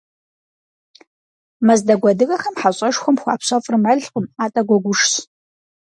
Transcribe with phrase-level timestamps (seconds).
[1.65, 5.11] Мэздэгу адыгэхэм хьэщӏэшхуэм хуапщэфӏыр мэлкъым, атӏэ гуэгушщ.